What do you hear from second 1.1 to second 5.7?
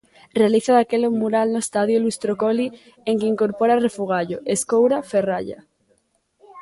un mural no estadio Luis Tróccoli en que incorpora refugallo, escoura, ferralla.